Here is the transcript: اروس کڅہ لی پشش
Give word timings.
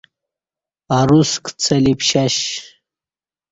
اروس 0.99 1.31
کڅہ 1.43 1.77
لی 1.83 1.93
پشش 1.99 2.35